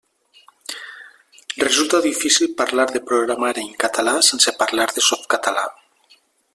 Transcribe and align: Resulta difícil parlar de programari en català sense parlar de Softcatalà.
Resulta 1.65 2.01
difícil 2.07 2.55
parlar 2.61 2.89
de 2.95 3.01
programari 3.11 3.65
en 3.67 3.77
català 3.85 4.15
sense 4.31 4.57
parlar 4.63 4.91
de 4.97 5.09
Softcatalà. 5.11 5.69